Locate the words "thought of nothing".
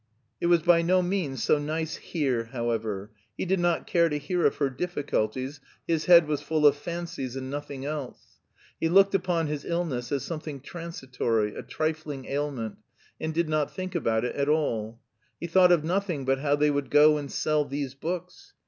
15.45-16.25